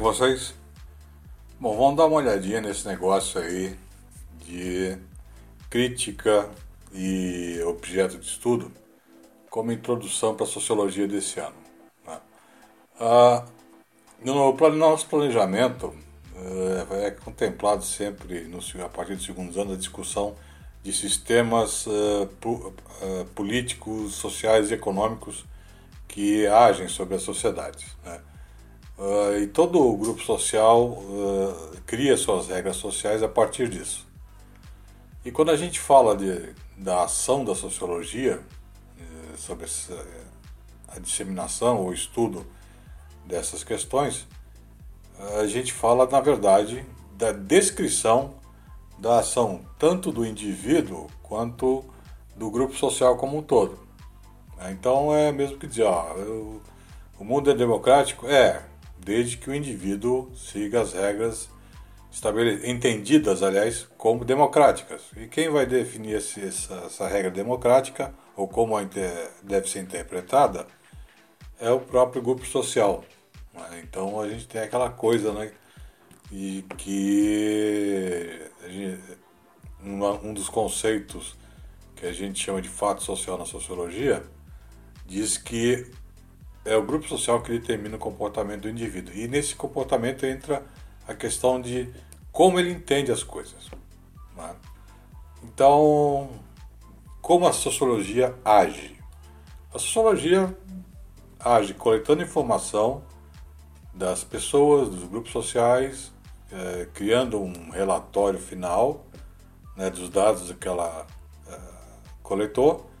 [0.00, 0.54] vocês?
[1.60, 3.76] Bom, vamos dar uma olhadinha nesse negócio aí
[4.44, 4.96] de
[5.68, 6.48] crítica
[6.92, 8.72] e objeto de estudo
[9.50, 11.54] como introdução para a sociologia desse ano.
[12.06, 12.20] Né?
[12.98, 13.44] Ah,
[14.24, 15.94] no nosso planejamento
[16.90, 20.34] é, é contemplado sempre, no, a partir dos segundos anos, a discussão
[20.82, 25.44] de sistemas uh, uh, políticos, sociais e econômicos
[26.08, 27.86] que agem sobre as sociedades.
[28.04, 28.20] Né?
[28.98, 30.98] Uh, e todo grupo social
[31.86, 34.06] cria suas regras sociais a partir disso.
[35.24, 38.40] E quando a gente fala de, da ação da sociologia,
[39.36, 40.06] sobre essa,
[40.88, 42.46] a disseminação ou estudo
[43.26, 44.26] dessas questões,
[45.40, 46.84] a gente fala, na verdade,
[47.16, 48.34] da descrição
[48.98, 51.84] da ação tanto do indivíduo quanto
[52.36, 53.78] do grupo social como um todo.
[54.70, 56.14] Então é mesmo que dizer, ó,
[57.18, 58.28] o mundo é democrático?
[58.28, 58.62] É,
[59.04, 61.48] desde que o indivíduo siga as regras
[62.64, 65.02] entendidas, aliás, como democráticas.
[65.16, 68.74] E quem vai definir essa, essa regra democrática, ou como
[69.42, 70.66] deve ser interpretada,
[71.58, 73.04] é o próprio grupo social.
[73.52, 73.82] Né?
[73.82, 75.52] Então a gente tem aquela coisa, né?
[76.30, 78.50] E que
[79.82, 81.36] um dos conceitos
[81.96, 84.22] que a gente chama de fato social na sociologia
[85.06, 85.90] diz que
[86.64, 89.14] é o grupo social que determina o comportamento do indivíduo.
[89.14, 90.64] E nesse comportamento entra
[91.06, 91.88] a questão de
[92.30, 93.70] como ele entende as coisas.
[94.36, 94.54] Né?
[95.42, 96.30] Então,
[97.20, 98.96] como a sociologia age?
[99.74, 100.56] A sociologia
[101.40, 103.02] age coletando informação
[103.92, 106.12] das pessoas, dos grupos sociais,
[106.50, 109.04] é, criando um relatório final
[109.76, 111.06] né, dos dados que ela
[111.48, 111.58] é,
[112.22, 112.91] coletou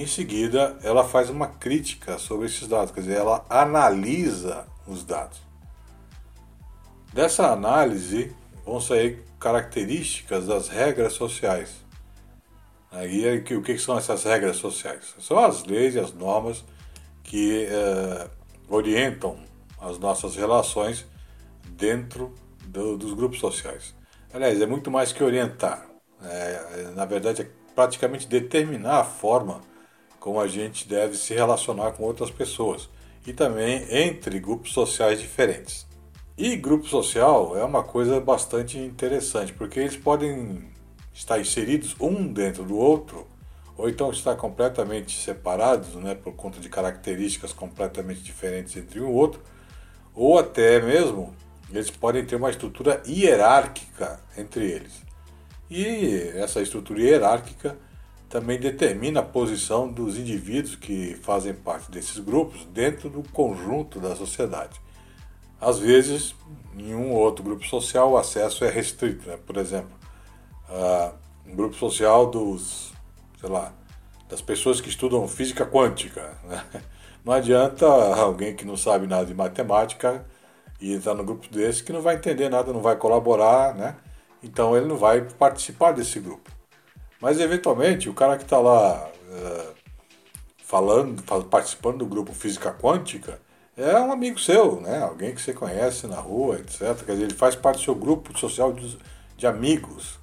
[0.00, 5.40] em seguida ela faz uma crítica sobre esses dados, quer dizer, ela analisa os dados.
[7.12, 8.34] Dessa análise
[8.64, 11.70] vão sair características das regras sociais.
[12.90, 15.14] Aí o que são essas regras sociais?
[15.20, 16.64] São as leis e as normas
[17.22, 18.28] que é,
[18.68, 19.38] orientam
[19.80, 21.04] as nossas relações
[21.70, 22.34] dentro
[22.66, 23.94] do, dos grupos sociais.
[24.32, 25.86] Aliás, é muito mais que orientar.
[26.22, 29.60] É, na verdade, é praticamente determinar a forma
[30.24, 32.88] como a gente deve se relacionar com outras pessoas
[33.26, 35.86] e também entre grupos sociais diferentes.
[36.38, 40.64] E grupo social é uma coisa bastante interessante, porque eles podem
[41.12, 43.26] estar inseridos um dentro do outro,
[43.76, 49.42] ou então estar completamente separados, né, por conta de características completamente diferentes entre um outro,
[50.14, 51.36] ou até mesmo
[51.70, 55.02] eles podem ter uma estrutura hierárquica entre eles.
[55.68, 57.76] E essa estrutura hierárquica
[58.34, 64.16] também determina a posição dos indivíduos que fazem parte desses grupos dentro do conjunto da
[64.16, 64.80] sociedade.
[65.60, 66.34] Às vezes,
[66.76, 69.28] em um ou outro grupo social, o acesso é restrito.
[69.28, 69.38] Né?
[69.46, 69.92] Por exemplo,
[70.68, 71.14] uh,
[71.46, 72.92] um grupo social dos,
[73.40, 73.72] sei lá,
[74.28, 76.36] das pessoas que estudam física quântica.
[76.42, 76.64] Né?
[77.24, 80.26] Não adianta alguém que não sabe nada de matemática
[80.80, 83.96] e entrar no grupo desse que não vai entender nada, não vai colaborar, né?
[84.42, 86.53] Então ele não vai participar desse grupo.
[87.20, 89.74] Mas eventualmente o cara que está lá uh,
[90.58, 93.40] falando, participando do grupo Física Quântica
[93.76, 95.02] é um amigo seu, né?
[95.02, 97.04] Alguém que você conhece na rua, etc.
[97.04, 98.96] Quer dizer, ele faz parte do seu grupo social de,
[99.36, 100.18] de amigos.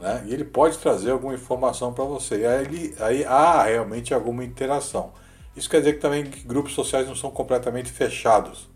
[0.00, 0.24] Né?
[0.26, 2.40] E ele pode trazer alguma informação para você.
[2.40, 5.12] E aí, ele, aí há realmente alguma interação.
[5.56, 8.68] Isso quer dizer que também que grupos sociais não são completamente fechados.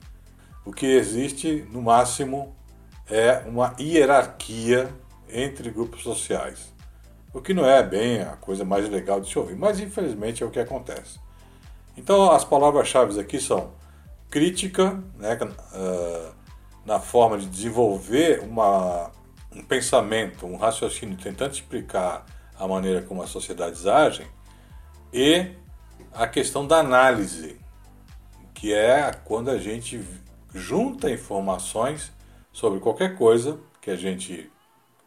[0.64, 2.54] O que existe, no máximo,
[3.10, 4.88] é uma hierarquia
[5.28, 6.72] entre grupos sociais.
[7.36, 10.46] O que não é bem a coisa mais legal de se ouvir, mas infelizmente é
[10.46, 11.20] o que acontece.
[11.94, 13.74] Então, as palavras-chave aqui são
[14.30, 16.34] crítica, né, uh,
[16.86, 19.10] na forma de desenvolver uma,
[19.54, 22.24] um pensamento, um raciocínio tentando explicar
[22.58, 24.26] a maneira como as sociedades agem,
[25.12, 25.50] e
[26.14, 27.60] a questão da análise,
[28.54, 30.02] que é quando a gente
[30.54, 32.10] junta informações
[32.50, 34.50] sobre qualquer coisa que a gente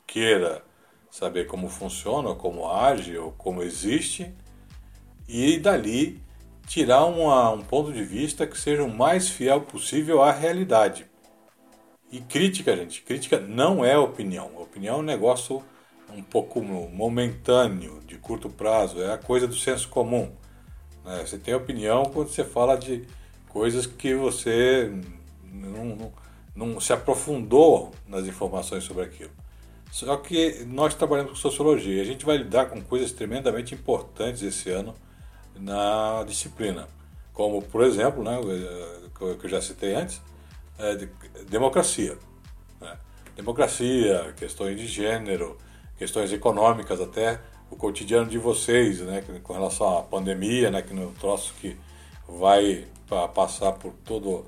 [0.06, 0.69] queira
[1.09, 4.33] saber como funciona, como age ou como existe,
[5.27, 6.21] e dali
[6.67, 11.06] tirar uma, um ponto de vista que seja o mais fiel possível à realidade.
[12.11, 14.51] E crítica, gente, crítica não é opinião.
[14.57, 15.63] Opinião é um negócio
[16.11, 20.31] um pouco momentâneo, de curto prazo, é a coisa do senso comum.
[21.06, 21.23] Né?
[21.25, 23.06] Você tem opinião quando você fala de
[23.47, 24.91] coisas que você
[25.44, 26.13] não, não,
[26.56, 29.31] não se aprofundou nas informações sobre aquilo.
[29.91, 34.69] Só que nós trabalhamos com sociologia a gente vai lidar com coisas tremendamente importantes esse
[34.69, 34.94] ano
[35.56, 36.88] na disciplina.
[37.33, 38.38] Como, por exemplo, né,
[39.18, 40.21] que eu já citei antes,
[40.77, 41.09] é, de,
[41.50, 42.18] democracia.
[42.80, 42.97] Né?
[43.36, 45.57] Democracia, questões de gênero,
[45.97, 47.39] questões econômicas até,
[47.69, 51.77] o cotidiano de vocês, né, com relação à pandemia, né, que no troço que
[52.27, 52.85] vai
[53.33, 54.45] passar por todo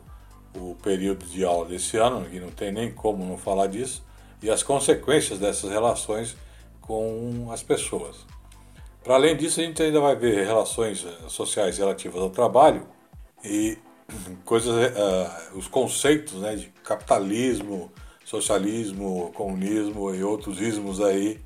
[0.55, 4.03] o período de aula desse ano, e não tem nem como não falar disso,
[4.41, 6.35] e as consequências dessas relações
[6.81, 8.25] com as pessoas.
[9.03, 12.85] Para além disso, a gente ainda vai ver relações eh, sociais relativas ao trabalho
[13.43, 13.77] e
[14.45, 17.91] coisas, uh, os conceitos né, de capitalismo,
[18.23, 21.39] socialismo, comunismo e outros ismos aí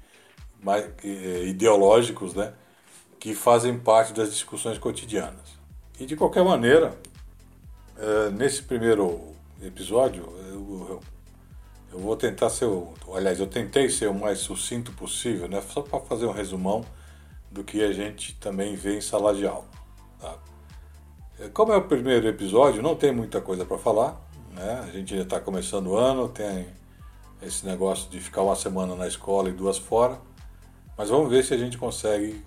[0.62, 0.86] mais,
[1.46, 2.54] ideológicos, né,
[3.20, 5.56] que fazem parte das discussões cotidianas.
[6.00, 6.98] E de qualquer maneira,
[7.98, 11.00] uh, nesse primeiro episódio, eu, eu,
[11.96, 12.68] eu, vou tentar ser,
[13.14, 16.84] aliás, eu tentei ser o mais sucinto possível, né, só para fazer um resumão
[17.50, 19.66] do que a gente também vê em sala de aula.
[20.20, 20.36] Tá?
[21.40, 24.22] É, como é o primeiro episódio, não tem muita coisa para falar.
[24.52, 24.84] Né?
[24.86, 26.68] A gente ainda está começando o ano, tem
[27.42, 30.20] esse negócio de ficar uma semana na escola e duas fora.
[30.98, 32.44] Mas vamos ver se a gente consegue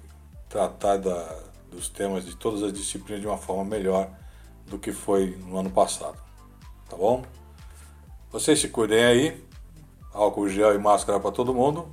[0.49, 1.39] tratar da,
[1.71, 4.11] dos temas de todas as disciplinas de uma forma melhor
[4.67, 6.19] do que foi no ano passado.
[6.89, 7.23] Tá bom?
[8.31, 9.45] Vocês se cuidem aí.
[10.13, 11.89] Álcool gel e máscara para todo mundo.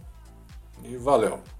[0.83, 1.54] E valeu!